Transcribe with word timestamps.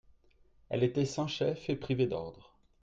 Elle 0.71 0.81
était 0.81 1.05
sans 1.05 1.27
chef 1.27 1.69
et 1.69 1.75
privée 1.75 2.07
d'ordre. 2.07 2.57